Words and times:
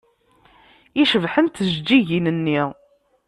I 1.01 1.03
cebḥent 1.11 1.55
tjeǧǧigin-nni! 1.65 2.61